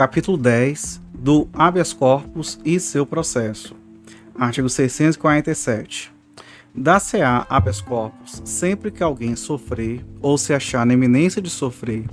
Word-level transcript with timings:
Capítulo 0.00 0.38
10 0.38 0.98
do 1.12 1.46
habeas 1.52 1.92
corpus 1.92 2.58
e 2.64 2.80
seu 2.80 3.04
processo. 3.04 3.76
Artigo 4.34 4.66
647. 4.66 6.10
Dá-se-á 6.74 7.46
habeas 7.50 7.82
corpus 7.82 8.40
sempre 8.46 8.90
que 8.90 9.02
alguém 9.02 9.36
sofrer 9.36 10.02
ou 10.22 10.38
se 10.38 10.54
achar 10.54 10.86
na 10.86 10.94
iminência 10.94 11.42
de 11.42 11.50
sofrer 11.50 12.06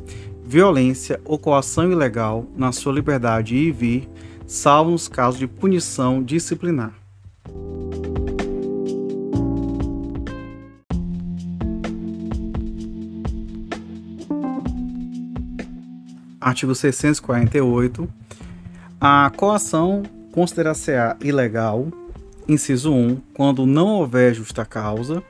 violência 0.45 1.21
ou 1.23 1.39
coação 1.39 1.89
ilegal 1.89 2.45
na 2.57 2.73
sua 2.73 2.91
liberdade 2.91 3.55
e 3.55 3.71
vir, 3.71 4.09
salvo 4.45 4.91
nos 4.91 5.07
casos 5.07 5.39
de 5.39 5.47
punição 5.47 6.21
disciplinar. 6.21 6.93
Artigo 16.47 16.73
648. 16.73 18.07
A 19.01 19.29
coação 19.35 20.03
considerar-se-á 20.31 21.17
ilegal, 21.19 21.87
inciso 22.47 22.93
1, 22.93 23.17
quando 23.33 23.65
não 23.65 23.87
houver 23.87 24.33
justa 24.33 24.63
causa, 24.63 25.21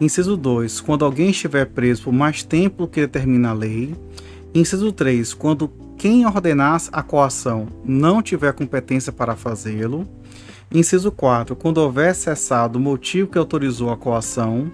inciso 0.00 0.36
2, 0.36 0.80
quando 0.80 1.04
alguém 1.04 1.30
estiver 1.30 1.66
preso 1.66 2.02
por 2.02 2.12
mais 2.12 2.42
tempo 2.42 2.88
que 2.88 3.02
determina 3.02 3.50
a 3.50 3.52
lei, 3.52 3.94
inciso 4.52 4.90
3, 4.90 5.32
quando 5.32 5.68
quem 5.96 6.26
ordenasse 6.26 6.90
a 6.92 7.04
coação 7.04 7.68
não 7.84 8.20
tiver 8.20 8.52
competência 8.52 9.12
para 9.12 9.36
fazê-lo, 9.36 10.04
inciso 10.72 11.12
4, 11.12 11.54
quando 11.54 11.78
houver 11.78 12.16
cessado 12.16 12.80
o 12.80 12.82
motivo 12.82 13.30
que 13.30 13.38
autorizou 13.38 13.92
a 13.92 13.96
coação, 13.96 14.72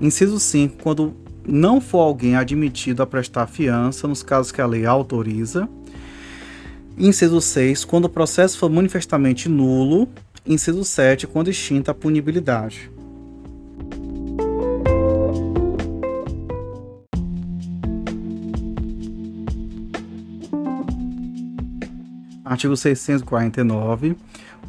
inciso 0.00 0.38
5, 0.38 0.80
quando 0.80 1.16
não 1.46 1.80
for 1.80 2.00
alguém 2.00 2.36
admitido 2.36 3.02
a 3.02 3.06
prestar 3.06 3.46
fiança 3.46 4.06
nos 4.06 4.22
casos 4.22 4.52
que 4.52 4.60
a 4.60 4.66
lei 4.66 4.86
autoriza. 4.86 5.68
Inciso 6.96 7.40
6, 7.40 7.84
quando 7.84 8.04
o 8.04 8.08
processo 8.08 8.58
for 8.58 8.70
manifestamente 8.70 9.48
nulo. 9.48 10.08
Inciso 10.46 10.84
7, 10.84 11.26
quando 11.26 11.50
extinta 11.50 11.90
a 11.90 11.94
punibilidade. 11.94 12.90
Artigo 22.44 22.76
649. 22.76 24.14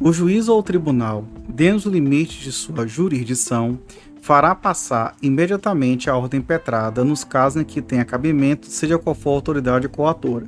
O 0.00 0.12
juiz 0.12 0.48
ou 0.48 0.58
o 0.58 0.62
tribunal, 0.62 1.24
dentro 1.48 1.84
dos 1.84 1.92
limites 1.92 2.42
de 2.42 2.50
sua 2.50 2.86
jurisdição, 2.86 3.78
fará 4.24 4.54
passar 4.54 5.14
imediatamente 5.20 6.08
a 6.08 6.16
ordem 6.16 6.40
impetrada 6.40 7.04
nos 7.04 7.22
casos 7.22 7.60
em 7.60 7.64
que 7.64 7.82
tenha 7.82 8.06
cabimento, 8.06 8.68
seja 8.68 8.98
qual 8.98 9.14
for 9.14 9.28
a 9.28 9.34
autoridade 9.34 9.86
coatora. 9.86 10.46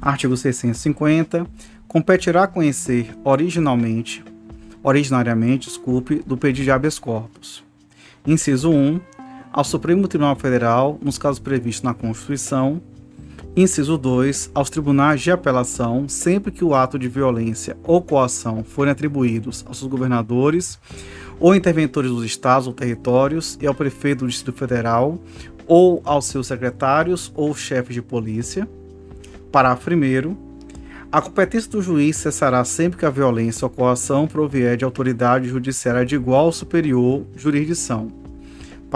Artigo 0.00 0.36
650. 0.36 1.44
Competirá 1.88 2.46
conhecer 2.46 3.12
originalmente, 3.24 4.24
originariamente, 4.84 5.66
desculpe, 5.66 6.22
do 6.24 6.36
pedido 6.36 6.62
de 6.66 6.70
habeas 6.70 7.00
corpus. 7.00 7.64
Inciso 8.24 8.70
1. 8.70 9.00
Ao 9.52 9.64
Supremo 9.64 10.06
Tribunal 10.06 10.36
Federal, 10.36 10.96
nos 11.02 11.18
casos 11.18 11.40
previstos 11.40 11.82
na 11.82 11.92
Constituição, 11.92 12.80
Inciso 13.58 13.96
2. 13.96 14.50
Aos 14.54 14.68
tribunais 14.68 15.22
de 15.22 15.30
apelação, 15.30 16.06
sempre 16.10 16.52
que 16.52 16.62
o 16.62 16.74
ato 16.74 16.98
de 16.98 17.08
violência 17.08 17.74
ou 17.82 18.02
coação 18.02 18.62
forem 18.62 18.92
atribuídos 18.92 19.64
aos 19.66 19.78
seus 19.78 19.90
governadores 19.90 20.78
ou 21.40 21.54
interventores 21.54 22.10
dos 22.10 22.22
estados 22.22 22.66
ou 22.66 22.74
territórios 22.74 23.58
e 23.58 23.66
ao 23.66 23.74
prefeito 23.74 24.26
do 24.26 24.28
Distrito 24.28 24.58
Federal 24.58 25.18
ou 25.66 26.02
aos 26.04 26.26
seus 26.26 26.48
secretários 26.48 27.32
ou 27.34 27.54
chefes 27.54 27.94
de 27.94 28.02
polícia. 28.02 28.68
Parágrafo 29.50 29.90
1. 29.90 30.36
A 31.10 31.22
competência 31.22 31.70
do 31.70 31.80
juiz 31.80 32.16
cessará 32.18 32.62
sempre 32.62 32.98
que 32.98 33.06
a 33.06 33.10
violência 33.10 33.64
ou 33.64 33.70
coação 33.70 34.26
provier 34.26 34.76
de 34.76 34.84
autoridade 34.84 35.48
judiciária 35.48 36.04
de 36.04 36.14
igual 36.14 36.44
ou 36.44 36.52
superior 36.52 37.24
jurisdição 37.34 38.25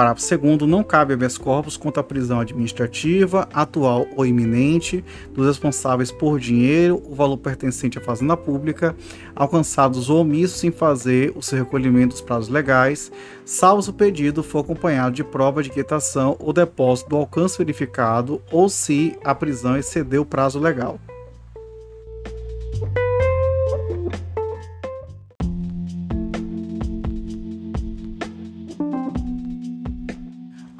Parágrafo 0.01 0.39
2 0.39 0.63
não 0.63 0.83
cabe 0.83 1.13
habeas 1.13 1.37
corpus 1.37 1.77
contra 1.77 2.01
a 2.01 2.03
prisão 2.03 2.41
administrativa, 2.41 3.47
atual 3.53 4.07
ou 4.17 4.25
iminente, 4.25 5.05
dos 5.35 5.47
responsáveis 5.47 6.11
por 6.11 6.41
dinheiro 6.41 7.03
ou 7.05 7.15
valor 7.15 7.37
pertencente 7.37 7.99
à 7.99 8.01
fazenda 8.01 8.35
pública, 8.35 8.97
alcançados 9.37 10.09
ou 10.09 10.23
omissos 10.23 10.65
em 10.65 10.71
fazer 10.71 11.35
o 11.37 11.43
seu 11.43 11.59
recolhimento 11.59 12.15
dos 12.15 12.23
prazos 12.23 12.49
legais, 12.49 13.13
salvo 13.45 13.83
se 13.83 13.91
o 13.91 13.93
pedido 13.93 14.43
for 14.43 14.61
acompanhado 14.61 15.15
de 15.15 15.23
prova 15.23 15.63
de 15.63 15.69
quietação 15.69 16.35
ou 16.39 16.51
depósito 16.51 17.11
do 17.11 17.17
alcance 17.17 17.59
verificado 17.59 18.41
ou 18.51 18.71
se 18.71 19.19
a 19.23 19.35
prisão 19.35 19.77
excedeu 19.77 20.23
o 20.23 20.27
prazo 20.27 20.59
legal. 20.59 20.99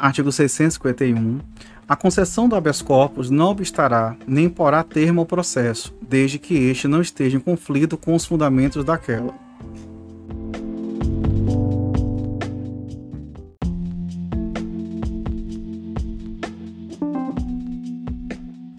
Artigo 0.01 0.33
651. 0.33 1.41
A 1.87 1.95
concessão 1.95 2.49
do 2.49 2.57
habeas 2.57 2.81
corpus 2.81 3.29
não 3.29 3.51
obstará 3.51 4.17
nem 4.27 4.49
porá 4.49 4.83
termo 4.83 5.21
ao 5.21 5.27
processo, 5.27 5.95
desde 6.01 6.39
que 6.39 6.55
este 6.55 6.89
não 6.89 7.03
esteja 7.03 7.37
em 7.37 7.41
conflito 7.41 7.99
com 7.99 8.15
os 8.15 8.25
fundamentos 8.25 8.83
daquela. 8.83 9.35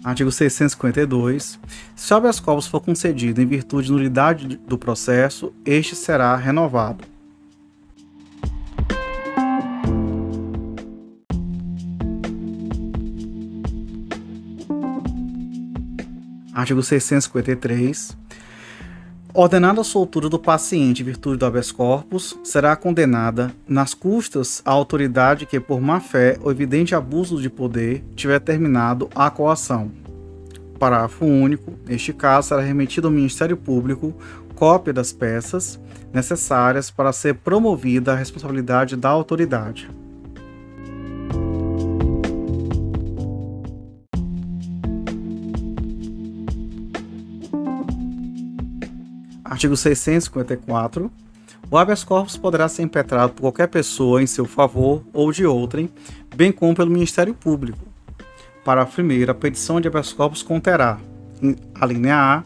Artigo 0.02 0.32
652. 0.32 1.60
Se 1.94 2.12
o 2.12 2.16
habeas 2.16 2.40
corpus 2.40 2.66
for 2.66 2.80
concedido 2.80 3.40
em 3.40 3.46
virtude 3.46 3.86
de 3.86 3.92
nulidade 3.92 4.56
do 4.66 4.76
processo, 4.76 5.52
este 5.64 5.94
será 5.94 6.34
renovado. 6.34 7.11
Artigo 16.62 16.80
653. 16.80 18.16
Ordenada 19.34 19.80
a 19.80 19.84
soltura 19.84 20.28
do 20.28 20.38
paciente 20.38 21.02
em 21.02 21.04
virtude 21.04 21.36
do 21.36 21.44
habeas 21.44 21.72
corpus, 21.72 22.38
será 22.44 22.76
condenada 22.76 23.52
nas 23.66 23.94
custas 23.94 24.62
a 24.64 24.70
autoridade 24.70 25.44
que, 25.44 25.58
por 25.58 25.80
má 25.80 25.98
fé 25.98 26.38
ou 26.40 26.52
evidente 26.52 26.94
abuso 26.94 27.42
de 27.42 27.50
poder, 27.50 28.04
tiver 28.14 28.38
terminado 28.38 29.10
a 29.12 29.28
coação. 29.28 29.90
Parágrafo 30.78 31.24
único. 31.24 31.72
Neste 31.84 32.12
caso, 32.12 32.50
será 32.50 32.60
remetido 32.60 33.08
ao 33.08 33.12
Ministério 33.12 33.56
Público 33.56 34.14
cópia 34.54 34.92
das 34.92 35.12
peças 35.12 35.80
necessárias 36.12 36.92
para 36.92 37.12
ser 37.12 37.34
promovida 37.34 38.12
a 38.12 38.16
responsabilidade 38.16 38.94
da 38.94 39.08
autoridade. 39.08 39.90
Artigo 49.52 49.76
654. 49.76 51.10
O 51.70 51.76
habeas 51.76 52.02
corpus 52.02 52.38
poderá 52.38 52.66
ser 52.68 52.84
impetrado 52.84 53.34
por 53.34 53.42
qualquer 53.42 53.68
pessoa 53.68 54.22
em 54.22 54.26
seu 54.26 54.46
favor 54.46 55.02
ou 55.12 55.30
de 55.30 55.44
outrem, 55.44 55.90
bem 56.34 56.50
como 56.50 56.74
pelo 56.74 56.90
Ministério 56.90 57.34
Público. 57.34 57.78
Para 58.64 58.80
a 58.80 58.86
primeira, 58.86 59.32
a 59.32 59.34
petição 59.34 59.78
de 59.78 59.88
habeas 59.88 60.10
corpus 60.10 60.42
conterá, 60.42 60.98
a 61.74 61.84
linha 61.84 62.16
A, 62.16 62.42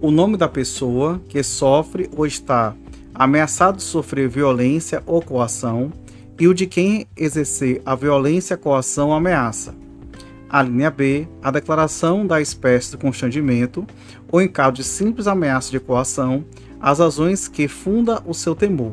o 0.00 0.12
nome 0.12 0.36
da 0.36 0.46
pessoa 0.46 1.20
que 1.28 1.42
sofre 1.42 2.08
ou 2.16 2.24
está 2.24 2.76
ameaçado 3.12 3.78
de 3.78 3.82
sofrer 3.82 4.28
violência 4.28 5.02
ou 5.04 5.20
coação 5.20 5.92
e 6.38 6.46
o 6.46 6.54
de 6.54 6.68
quem 6.68 7.08
exercer 7.16 7.82
a 7.84 7.96
violência, 7.96 8.56
coação 8.56 9.08
ou 9.08 9.14
ameaça. 9.14 9.74
A 10.56 10.62
linha 10.62 10.90
B, 10.90 11.28
a 11.42 11.50
declaração 11.50 12.26
da 12.26 12.40
espécie 12.40 12.92
de 12.92 12.96
constrangimento 12.96 13.86
ou 14.32 14.40
em 14.40 14.48
caso 14.48 14.76
de 14.76 14.84
simples 14.84 15.26
ameaça 15.26 15.70
de 15.70 15.78
coação, 15.78 16.46
as 16.80 16.98
razões 16.98 17.46
que 17.46 17.68
funda 17.68 18.22
o 18.24 18.32
seu 18.32 18.54
temor. 18.54 18.92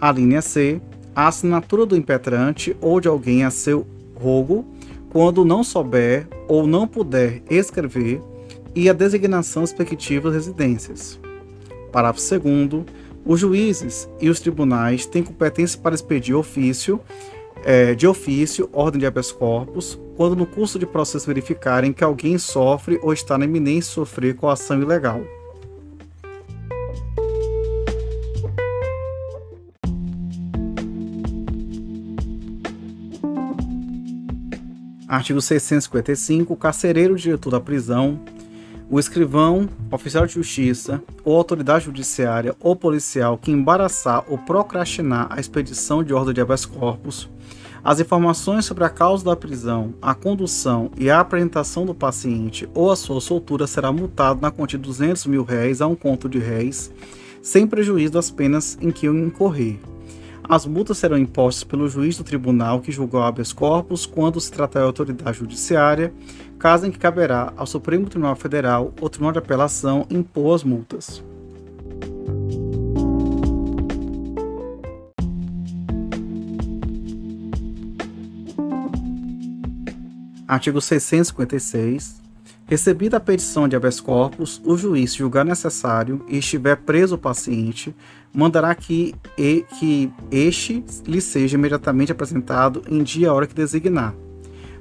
A 0.00 0.10
linha 0.10 0.40
C, 0.40 0.80
a 1.14 1.28
assinatura 1.28 1.84
do 1.84 1.94
impetrante 1.94 2.74
ou 2.80 2.98
de 2.98 3.08
alguém 3.08 3.44
a 3.44 3.50
seu 3.50 3.86
rogo, 4.14 4.64
quando 5.10 5.44
não 5.44 5.62
souber 5.62 6.26
ou 6.48 6.66
não 6.66 6.88
puder 6.88 7.42
escrever, 7.50 8.22
e 8.74 8.88
a 8.88 8.94
designação 8.94 9.60
respectivas 9.60 10.32
residências. 10.32 11.20
Parágrafo 11.92 12.22
2 12.40 12.86
os 13.26 13.38
juízes 13.38 14.08
e 14.18 14.30
os 14.30 14.40
tribunais 14.40 15.04
têm 15.04 15.22
competência 15.22 15.78
para 15.78 15.94
expedir 15.94 16.34
ofício, 16.34 16.98
é, 17.64 17.94
de 17.94 18.06
ofício, 18.06 18.68
ordem 18.72 19.00
de 19.00 19.06
habeas 19.06 19.32
corpus, 19.32 19.98
quando 20.16 20.36
no 20.36 20.46
curso 20.46 20.78
de 20.78 20.86
processo 20.86 21.26
verificarem 21.26 21.92
que 21.92 22.04
alguém 22.04 22.38
sofre 22.38 22.98
ou 23.02 23.12
está 23.12 23.36
na 23.36 23.44
iminência 23.44 23.90
de 23.90 23.94
sofrer 23.94 24.34
coação 24.34 24.80
ilegal. 24.80 25.22
Artigo 35.10 35.40
655. 35.40 36.52
O 36.52 36.56
carcereiro 36.56 37.16
diretor 37.16 37.50
da 37.50 37.60
prisão, 37.60 38.20
o 38.88 38.98
escrivão, 38.98 39.68
oficial 39.90 40.24
de 40.24 40.34
justiça 40.34 41.02
ou 41.24 41.36
autoridade 41.36 41.86
judiciária 41.86 42.54
ou 42.60 42.76
policial 42.76 43.36
que 43.36 43.50
embaraçar 43.50 44.24
ou 44.28 44.38
procrastinar 44.38 45.26
a 45.30 45.40
expedição 45.40 46.04
de 46.04 46.14
ordem 46.14 46.34
de 46.34 46.40
habeas 46.40 46.64
corpus 46.64 47.28
as 47.82 47.98
informações 47.98 48.64
sobre 48.66 48.84
a 48.84 48.90
causa 48.90 49.24
da 49.24 49.34
prisão, 49.34 49.94
a 50.02 50.14
condução 50.14 50.90
e 50.98 51.10
a 51.10 51.20
apresentação 51.20 51.86
do 51.86 51.94
paciente 51.94 52.68
ou 52.74 52.90
a 52.90 52.96
sua 52.96 53.20
soltura 53.20 53.66
será 53.66 53.90
multado 53.90 54.40
na 54.40 54.50
quantia 54.50 54.78
de 54.78 54.84
200 54.84 55.26
mil 55.26 55.42
réis 55.42 55.80
a 55.80 55.86
um 55.86 55.94
conto 55.94 56.28
de 56.28 56.38
réis, 56.38 56.92
sem 57.42 57.66
prejuízo 57.66 58.12
das 58.12 58.30
penas 58.30 58.76
em 58.80 58.90
que 58.90 59.06
incorrer. 59.06 59.78
As 60.46 60.66
multas 60.66 60.98
serão 60.98 61.16
impostas 61.16 61.64
pelo 61.64 61.88
juiz 61.88 62.16
do 62.16 62.24
tribunal 62.24 62.80
que 62.80 62.90
julgou 62.90 63.22
habeas 63.22 63.52
corpus 63.52 64.04
quando 64.04 64.40
se 64.40 64.50
tratar 64.50 64.80
de 64.80 64.86
autoridade 64.86 65.38
judiciária, 65.38 66.12
caso 66.58 66.86
em 66.86 66.90
que 66.90 66.98
caberá 66.98 67.52
ao 67.56 67.66
Supremo 67.66 68.08
Tribunal 68.08 68.34
Federal 68.34 68.92
ou 69.00 69.08
Tribunal 69.08 69.32
de 69.32 69.38
Apelação 69.38 70.06
impor 70.10 70.56
as 70.56 70.64
multas. 70.64 71.22
Artigo 80.50 80.80
656. 80.80 82.20
Recebida 82.66 83.18
a 83.18 83.20
petição 83.20 83.68
de 83.68 83.76
habeas 83.76 84.00
corpus, 84.00 84.60
o 84.64 84.76
juiz, 84.76 85.14
julgar 85.14 85.44
necessário 85.44 86.24
e 86.28 86.38
estiver 86.38 86.76
preso 86.78 87.14
o 87.14 87.18
paciente, 87.18 87.94
mandará 88.34 88.74
que, 88.74 89.14
e, 89.38 89.64
que 89.78 90.12
este 90.28 90.84
lhe 91.06 91.20
seja 91.20 91.56
imediatamente 91.56 92.10
apresentado 92.10 92.82
em 92.88 93.00
dia 93.04 93.26
e 93.26 93.30
hora 93.30 93.46
que 93.46 93.54
designar. 93.54 94.12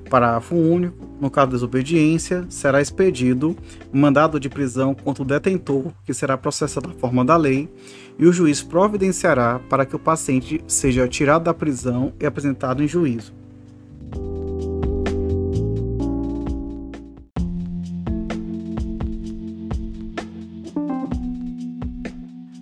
Parágrafo 0.09 0.55
único. 0.55 1.07
No 1.21 1.29
caso 1.29 1.49
de 1.49 1.53
desobediência, 1.53 2.47
será 2.49 2.81
expedido 2.81 3.55
mandado 3.93 4.39
de 4.39 4.49
prisão 4.49 4.95
contra 4.95 5.21
o 5.21 5.27
detentor, 5.27 5.91
que 6.03 6.15
será 6.15 6.35
processado 6.35 6.87
da 6.87 6.95
forma 6.95 7.23
da 7.23 7.37
lei, 7.37 7.69
e 8.17 8.25
o 8.25 8.33
juiz 8.33 8.63
providenciará 8.63 9.59
para 9.69 9.85
que 9.85 9.95
o 9.95 9.99
paciente 9.99 10.63
seja 10.65 11.07
tirado 11.07 11.43
da 11.43 11.53
prisão 11.53 12.11
e 12.19 12.25
apresentado 12.25 12.81
em 12.81 12.87
juízo. 12.87 13.38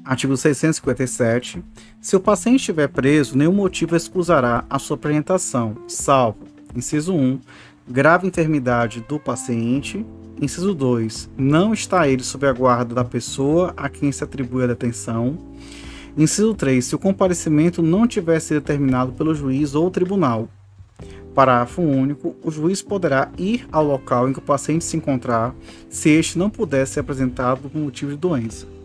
Artigo 0.07 0.37
657. 0.37 1.61
Se 1.99 2.15
o 2.15 2.19
paciente 2.21 2.61
estiver 2.61 2.87
preso, 2.87 3.37
nenhum 3.37 3.51
motivo 3.51 3.93
excusará 3.93 4.63
a 4.69 4.79
sua 4.79 4.95
apresentação, 4.95 5.75
salvo, 5.85 6.37
inciso 6.73 7.13
1, 7.13 7.41
grave 7.85 8.25
enfermidade 8.25 9.01
do 9.01 9.19
paciente, 9.19 10.05
inciso 10.41 10.73
2, 10.73 11.29
não 11.37 11.73
está 11.73 12.07
ele 12.07 12.23
sob 12.23 12.47
a 12.47 12.53
guarda 12.53 12.95
da 12.95 13.03
pessoa 13.03 13.73
a 13.75 13.89
quem 13.89 14.09
se 14.09 14.23
atribui 14.23 14.63
a 14.63 14.67
detenção, 14.67 15.37
inciso 16.17 16.53
3, 16.53 16.85
se 16.85 16.95
o 16.95 16.99
comparecimento 16.99 17.81
não 17.81 18.07
tiver 18.07 18.39
sido 18.39 18.61
determinado 18.61 19.11
pelo 19.11 19.35
juiz 19.35 19.75
ou 19.75 19.91
tribunal. 19.91 20.47
Parágrafo 21.35 21.81
único. 21.81 22.33
O 22.41 22.49
juiz 22.49 22.81
poderá 22.81 23.29
ir 23.37 23.67
ao 23.73 23.83
local 23.83 24.27
em 24.27 24.33
que 24.33 24.39
o 24.39 24.41
paciente 24.41 24.85
se 24.85 24.95
encontrar 24.95 25.53
se 25.89 26.09
este 26.09 26.39
não 26.39 26.49
puder 26.49 26.87
ser 26.87 27.01
apresentado 27.01 27.69
por 27.69 27.77
motivo 27.77 28.11
de 28.11 28.17
doença. 28.17 28.76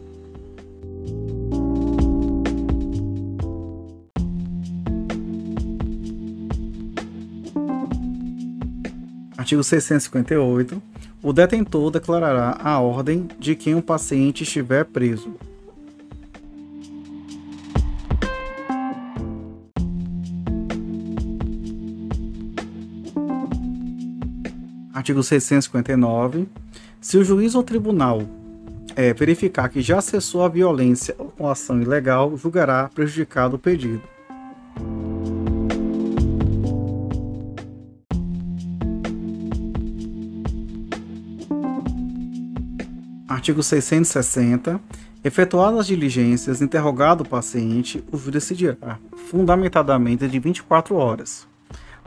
Artigo 9.37 9.63
658. 9.63 10.83
O 11.23 11.33
detentor 11.33 11.91
declarará 11.91 12.59
a 12.63 12.81
ordem 12.81 13.29
de 13.39 13.55
quem 13.55 13.75
o 13.75 13.83
paciente 13.83 14.43
estiver 14.43 14.85
preso. 14.85 15.35
Artigo 24.93 25.23
659. 25.23 26.47
Se 27.01 27.17
o 27.17 27.25
juiz 27.25 27.55
ou 27.55 27.63
tribunal 27.63 28.23
é, 28.95 29.13
verificar 29.13 29.69
que 29.69 29.81
já 29.81 30.01
cessou 30.01 30.45
a 30.45 30.49
violência 30.49 31.15
ou 31.19 31.27
coação 31.27 31.81
ilegal, 31.81 32.37
julgará 32.37 32.89
prejudicado 32.95 33.57
o 33.57 33.59
pedido. 33.59 34.12
Artigo 43.43 43.61
660. 43.61 44.81
Efetuadas 45.25 45.81
as 45.81 45.87
diligências, 45.89 46.63
interrogado 46.63 47.25
o 47.25 47.29
paciente, 47.29 48.05
o 48.13 48.17
juiz 48.17 48.35
decidirá, 48.35 49.01
fundamentadamente 49.29 50.29
de 50.29 50.39
24 50.39 50.95
horas. 50.95 51.49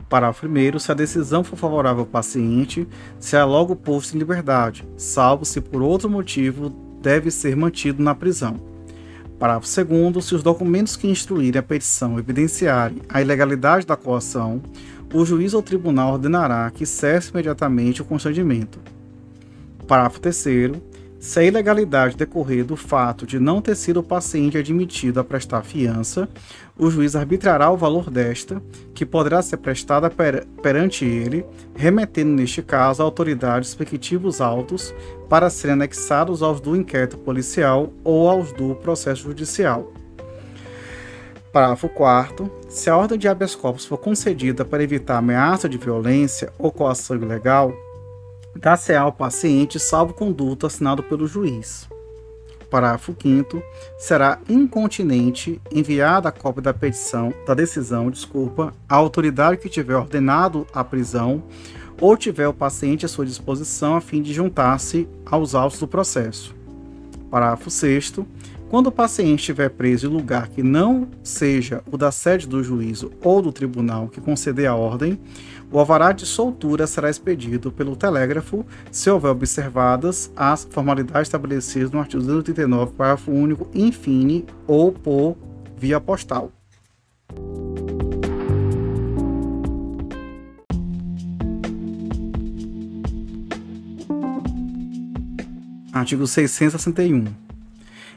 Parágrafo 0.08 0.46
1. 0.46 0.78
Se 0.78 0.90
a 0.90 0.94
decisão 0.94 1.44
for 1.44 1.56
favorável 1.56 2.00
ao 2.00 2.06
paciente, 2.06 2.88
será 3.20 3.44
logo 3.44 3.76
posto 3.76 4.14
em 4.14 4.18
liberdade, 4.18 4.88
salvo 4.96 5.44
se 5.44 5.60
por 5.60 5.82
outro 5.82 6.08
motivo 6.08 6.70
deve 7.02 7.30
ser 7.30 7.54
mantido 7.54 8.02
na 8.02 8.14
prisão. 8.14 8.56
Parágrafo 9.38 9.84
2. 9.84 10.24
Se 10.24 10.34
os 10.34 10.42
documentos 10.42 10.96
que 10.96 11.06
instruírem 11.06 11.58
a 11.58 11.62
petição 11.62 12.18
evidenciarem 12.18 13.02
a 13.10 13.20
ilegalidade 13.20 13.84
da 13.84 13.94
coação, 13.94 14.62
o 15.12 15.22
juiz 15.22 15.52
ou 15.52 15.62
tribunal 15.62 16.14
ordenará 16.14 16.70
que 16.70 16.86
cesse 16.86 17.28
imediatamente 17.28 18.00
o 18.00 18.06
constrangimento. 18.06 18.78
Parágrafo 19.86 20.18
3. 20.18 20.95
Se 21.18 21.40
a 21.40 21.44
ilegalidade 21.44 22.16
decorrer 22.16 22.64
do 22.64 22.76
fato 22.76 23.26
de 23.26 23.38
não 23.38 23.60
ter 23.62 23.74
sido 23.74 24.00
o 24.00 24.02
paciente 24.02 24.58
admitido 24.58 25.18
a 25.18 25.24
prestar 25.24 25.62
fiança, 25.62 26.28
o 26.78 26.90
juiz 26.90 27.16
arbitrará 27.16 27.70
o 27.70 27.76
valor 27.76 28.10
desta, 28.10 28.62
que 28.94 29.06
poderá 29.06 29.40
ser 29.40 29.56
prestada 29.56 30.10
per 30.10 30.46
perante 30.62 31.04
ele, 31.04 31.44
remetendo 31.74 32.30
neste 32.30 32.62
caso 32.62 33.02
a 33.02 33.04
autoridades 33.04 33.70
respectivos 33.70 34.40
autos 34.40 34.94
para 35.28 35.48
serem 35.48 35.74
anexados 35.74 36.42
aos 36.42 36.60
do 36.60 36.76
inquérito 36.76 37.16
policial 37.16 37.92
ou 38.04 38.28
aos 38.28 38.52
do 38.52 38.74
processo 38.76 39.22
judicial. 39.22 39.90
Parágrafo 41.50 41.88
4. 41.88 42.50
Se 42.68 42.90
a 42.90 42.96
ordem 42.98 43.18
de 43.18 43.26
habeas 43.26 43.54
corpus 43.54 43.86
for 43.86 43.96
concedida 43.96 44.62
para 44.62 44.82
evitar 44.82 45.16
ameaça 45.16 45.66
de 45.66 45.78
violência 45.78 46.52
ou 46.58 46.70
coação 46.70 47.16
ilegal, 47.16 47.72
dá-se 48.56 48.94
ao 48.94 49.12
paciente 49.12 49.78
salvo-conduto 49.78 50.66
assinado 50.66 51.02
pelo 51.02 51.26
juiz. 51.26 51.88
Parágrafo 52.70 53.14
5 53.20 53.62
será 53.98 54.38
incontinente 54.48 55.60
enviada 55.70 56.28
a 56.28 56.32
cópia 56.32 56.62
da 56.62 56.74
petição, 56.74 57.32
da 57.46 57.54
decisão, 57.54 58.10
desculpa, 58.10 58.74
à 58.88 58.96
autoridade 58.96 59.58
que 59.58 59.68
tiver 59.68 59.94
ordenado 59.94 60.66
a 60.74 60.82
prisão 60.82 61.42
ou 62.00 62.16
tiver 62.16 62.48
o 62.48 62.54
paciente 62.54 63.06
à 63.06 63.08
sua 63.08 63.24
disposição 63.24 63.96
a 63.96 64.00
fim 64.00 64.20
de 64.20 64.34
juntar-se 64.34 65.08
aos 65.24 65.54
autos 65.54 65.78
do 65.78 65.88
processo. 65.88 66.54
Parágrafo 67.30 67.70
6 67.70 68.12
quando 68.68 68.88
o 68.88 68.92
paciente 68.92 69.40
estiver 69.40 69.70
preso 69.70 70.06
em 70.06 70.10
lugar 70.10 70.48
que 70.48 70.62
não 70.62 71.08
seja 71.22 71.82
o 71.90 71.96
da 71.96 72.10
sede 72.10 72.48
do 72.48 72.62
juízo 72.64 73.12
ou 73.22 73.40
do 73.40 73.52
tribunal 73.52 74.08
que 74.08 74.20
conceder 74.20 74.66
a 74.66 74.74
ordem, 74.74 75.18
o 75.70 75.78
alvará 75.78 76.12
de 76.12 76.26
soltura 76.26 76.86
será 76.86 77.08
expedido 77.08 77.70
pelo 77.70 77.96
telégrafo 77.96 78.66
se 78.90 79.08
houver 79.08 79.30
observadas 79.30 80.30
as 80.36 80.66
formalidades 80.70 81.28
estabelecidas 81.28 81.90
no 81.90 82.00
artigo 82.00 82.22
239, 82.22 82.92
parágrafo 82.92 83.30
único, 83.30 83.68
infine, 83.74 84.44
ou 84.66 84.92
por 84.92 85.36
via 85.76 86.00
postal. 86.00 86.50
Artigo 95.92 96.26
661. 96.26 97.24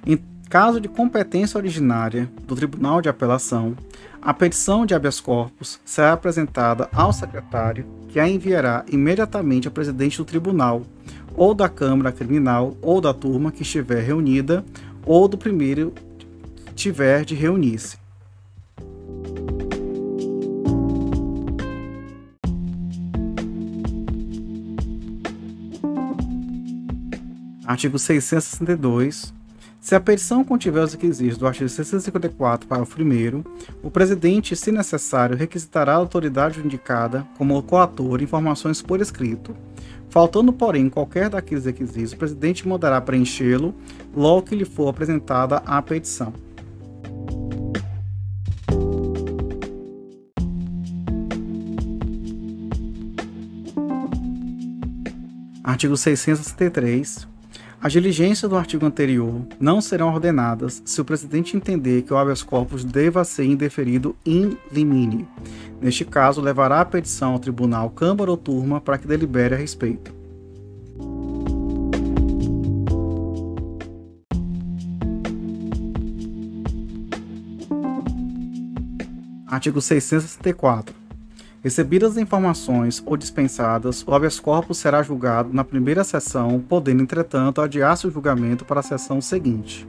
Em 0.06 0.18
caso 0.50 0.82
de 0.82 0.88
competência 0.88 1.60
originária 1.60 2.28
do 2.48 2.56
Tribunal 2.56 3.04
de 3.04 3.08
Apelação, 3.08 3.78
a 4.20 4.34
petição 4.34 4.84
de 4.84 4.96
habeas 4.96 5.20
corpus 5.20 5.80
será 5.86 6.14
apresentada 6.14 6.90
ao 6.92 7.14
secretário, 7.14 7.86
que 8.08 8.20
a 8.20 8.28
enviará 8.28 8.84
imediatamente 8.92 9.68
ao 9.68 9.74
presidente 9.74 10.18
do 10.18 10.26
tribunal, 10.26 10.82
ou 11.36 11.54
da 11.54 11.70
Câmara 11.70 12.12
Criminal, 12.12 12.76
ou 12.82 13.00
da 13.00 13.14
turma 13.14 13.52
que 13.52 13.62
estiver 13.62 14.02
reunida, 14.02 14.66
ou 15.06 15.28
do 15.28 15.38
primeiro 15.38 15.94
que 16.66 16.74
tiver 16.74 17.24
de 17.24 17.36
reunir-se. 17.36 17.98
Artigo 27.68 28.00
662. 28.00 29.39
Se 29.90 29.96
a 29.96 30.00
petição 30.00 30.44
contiver 30.44 30.82
os 30.82 30.94
requisitos 30.94 31.36
do 31.36 31.48
artigo 31.48 31.68
654, 31.68 32.68
parágrafo 32.68 33.02
1, 33.02 33.44
o 33.82 33.90
presidente, 33.90 34.56
se 34.56 34.72
necessário, 34.72 35.36
requisitará 35.36 35.94
a 35.94 35.96
autoridade 35.96 36.60
indicada 36.60 37.28
como 37.40 37.60
coator 37.64 38.22
informações 38.22 38.84
por 38.84 39.02
escrito. 39.02 39.58
Faltando, 40.08 40.54
porém, 40.54 40.92
qualquer 40.92 41.28
daqueles 41.28 41.66
requisitos, 41.66 42.14
o 42.14 42.18
presidente 42.18 42.68
mandará 42.68 43.02
preenchê-lo 43.02 43.74
logo 44.16 44.44
que 44.44 44.56
lhe 44.56 44.64
for 44.64 44.90
apresentada 44.90 45.56
a 45.66 45.82
petição. 45.82 46.32
Artigo 55.64 55.98
663. 55.98 57.39
As 57.82 57.94
diligências 57.94 58.50
do 58.50 58.58
artigo 58.58 58.86
anterior 58.86 59.42
não 59.58 59.80
serão 59.80 60.10
ordenadas 60.10 60.82
se 60.84 61.00
o 61.00 61.06
presidente 61.06 61.56
entender 61.56 62.02
que 62.02 62.14
o 62.14 62.18
habeas 62.18 62.44
corpus 62.44 62.84
deva 62.84 63.24
ser 63.24 63.46
indeferido 63.46 64.18
in 64.26 64.58
limine. 64.70 65.26
Neste 65.82 66.04
caso, 66.04 66.42
levará 66.42 66.82
a 66.82 66.86
petição 66.86 67.32
ao 67.32 67.40
tribunal 67.40 67.90
Câmara 67.90 68.30
ou 68.30 68.36
Turma 68.36 68.82
para 68.82 68.98
que 68.98 69.08
delibere 69.08 69.56
a 69.56 69.58
respeito. 69.58 70.14
Artigo 79.48 79.82
664. 79.82 80.99
Recebidas 81.62 82.12
as 82.12 82.18
informações 82.18 83.04
ou 83.06 83.18
dispensadas, 83.18 84.04
o 84.08 84.14
habeas 84.14 84.40
corpus 84.40 84.78
será 84.78 85.04
julgado 85.04 85.54
na 85.54 85.64
primeira 85.64 86.06
sessão, 86.06 86.64
podendo, 86.68 87.04
entretanto, 87.04 87.62
adiar-se 87.62 88.08
o 88.08 88.12
julgamento 88.12 88.64
para 88.64 88.80
a 88.80 88.84
sessão 88.84 89.20
seguinte. 89.20 89.88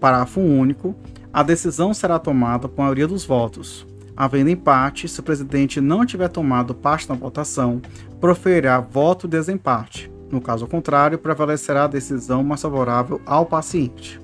Parágrafo 0.00 0.40
único. 0.40 0.94
A 1.32 1.42
decisão 1.42 1.94
será 1.94 2.18
tomada 2.18 2.68
por 2.68 2.82
maioria 2.82 3.06
dos 3.06 3.24
votos. 3.24 3.86
Havendo 4.16 4.50
empate, 4.50 5.08
se 5.08 5.20
o 5.20 5.22
presidente 5.22 5.80
não 5.80 6.04
tiver 6.04 6.28
tomado 6.28 6.74
parte 6.74 7.08
na 7.08 7.14
votação, 7.14 7.80
proferirá 8.20 8.80
voto 8.80 9.28
de 9.28 9.36
desempate. 9.36 10.10
No 10.32 10.40
caso 10.40 10.66
contrário, 10.66 11.18
prevalecerá 11.18 11.84
a 11.84 11.88
decisão 11.88 12.42
mais 12.42 12.60
favorável 12.60 13.20
ao 13.24 13.46
paciente. 13.46 14.20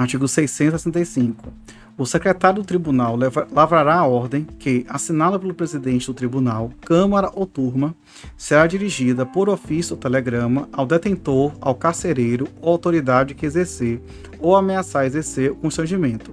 Artigo 0.00 0.26
665. 0.26 1.52
O 1.98 2.06
secretário 2.06 2.62
do 2.62 2.66
tribunal 2.66 3.18
lavrará 3.52 3.96
a 3.96 4.06
ordem 4.06 4.46
que, 4.58 4.86
assinada 4.88 5.38
pelo 5.38 5.52
presidente 5.52 6.06
do 6.06 6.14
tribunal, 6.14 6.70
Câmara 6.80 7.30
ou 7.34 7.44
Turma, 7.44 7.94
será 8.34 8.66
dirigida 8.66 9.26
por 9.26 9.50
ofício 9.50 9.92
ou 9.96 10.00
telegrama 10.00 10.66
ao 10.72 10.86
detentor, 10.86 11.52
ao 11.60 11.74
carcereiro 11.74 12.48
ou 12.62 12.72
autoridade 12.72 13.34
que 13.34 13.44
exercer 13.44 14.00
ou 14.38 14.56
ameaçar 14.56 15.04
exercer 15.04 15.50
o 15.50 15.56
constrangimento. 15.56 16.32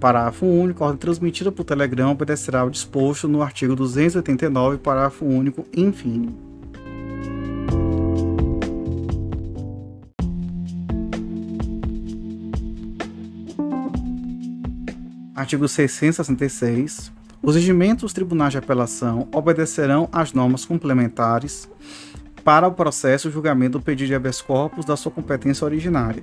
Parágrafo 0.00 0.46
único. 0.46 0.82
A 0.82 0.86
ordem 0.86 1.00
transmitida 1.00 1.52
por 1.52 1.64
telegrama 1.64 2.12
obedecerá 2.12 2.60
ao 2.60 2.70
disposto 2.70 3.28
no 3.28 3.42
artigo 3.42 3.76
289, 3.76 4.78
parágrafo 4.78 5.26
único, 5.26 5.66
enfim. 5.76 6.34
Artigo 15.34 15.66
666. 15.66 17.12
Os 17.42 17.56
regimentos 17.56 18.12
tribunais 18.12 18.52
de 18.52 18.58
apelação 18.58 19.28
obedecerão 19.32 20.08
às 20.12 20.32
normas 20.32 20.64
complementares 20.64 21.68
para 22.44 22.68
o 22.68 22.72
processo 22.72 23.28
de 23.28 23.34
julgamento 23.34 23.78
do 23.78 23.84
pedido 23.84 24.06
de 24.08 24.14
habeas 24.14 24.40
corpus 24.40 24.84
da 24.84 24.96
sua 24.96 25.10
competência 25.10 25.64
originária. 25.64 26.22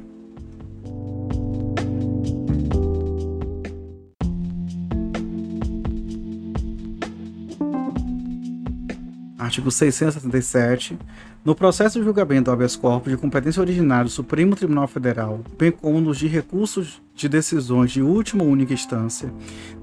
Artigo 9.51 9.69
677. 9.69 10.97
No 11.43 11.53
processo 11.53 11.99
de 11.99 12.05
julgamento 12.05 12.45
do 12.45 12.51
habeas 12.51 12.77
corpus 12.77 13.11
de 13.11 13.17
competência 13.17 13.59
originária 13.59 14.05
do 14.05 14.09
Supremo 14.09 14.55
Tribunal 14.55 14.87
Federal, 14.87 15.41
bem 15.57 15.73
como 15.73 15.99
nos 15.99 16.19
de 16.19 16.27
recursos 16.27 17.01
de 17.13 17.27
decisões 17.27 17.91
de 17.91 18.01
última 18.01 18.45
ou 18.45 18.49
única 18.49 18.73
instância, 18.73 19.29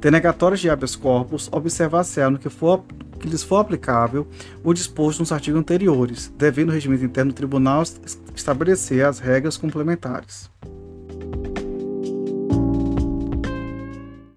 denegatórios 0.01 0.61
de 0.61 0.71
habeas 0.71 0.97
corpus, 0.97 1.51
observar-se-á 1.53 2.31
no 2.31 2.39
que, 2.39 2.49
for, 2.49 2.83
que 3.21 3.29
lhes 3.29 3.43
for 3.43 3.59
aplicável 3.59 4.27
o 4.65 4.73
disposto 4.73 5.19
nos 5.19 5.33
artigos 5.33 5.61
anteriores, 5.61 6.33
devendo 6.39 6.71
o 6.71 6.73
regimento 6.73 7.05
interno 7.05 7.31
do 7.31 7.37
tribunal 7.37 7.83
estabelecer 8.35 9.05
as 9.05 9.19
regras 9.19 9.59
complementares. 9.59 10.51